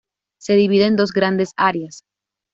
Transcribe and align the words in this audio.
Se 0.39 0.53
divide 0.55 0.85
en 0.85 0.95
dos 0.95 1.11
grandes 1.11 1.53
áreas. 1.57 2.05